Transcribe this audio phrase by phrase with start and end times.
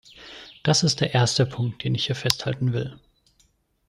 [0.63, 2.97] Das ist der erste Punkt, den ich hier festhalten will.